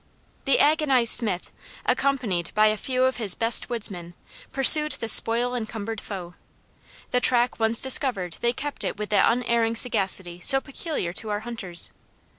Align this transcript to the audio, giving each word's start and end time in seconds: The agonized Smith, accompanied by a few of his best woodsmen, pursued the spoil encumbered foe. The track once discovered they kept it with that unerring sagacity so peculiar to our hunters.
The 0.45 0.57
agonized 0.57 1.11
Smith, 1.13 1.51
accompanied 1.85 2.51
by 2.55 2.65
a 2.69 2.75
few 2.75 3.03
of 3.03 3.17
his 3.17 3.35
best 3.35 3.69
woodsmen, 3.69 4.15
pursued 4.51 4.93
the 4.93 5.07
spoil 5.07 5.53
encumbered 5.53 6.01
foe. 6.01 6.33
The 7.11 7.21
track 7.21 7.59
once 7.59 7.79
discovered 7.79 8.37
they 8.39 8.51
kept 8.51 8.83
it 8.83 8.97
with 8.97 9.09
that 9.09 9.31
unerring 9.31 9.75
sagacity 9.75 10.39
so 10.39 10.59
peculiar 10.59 11.13
to 11.13 11.29
our 11.29 11.41
hunters. 11.41 11.91